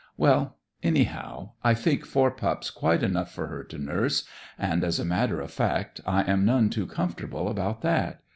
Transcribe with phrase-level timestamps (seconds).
[0.17, 4.23] "Well, anyhow, I think four pups quite enough for her to nurse.
[4.57, 8.23] And, as a matter of fact, I am none too comfortable about that.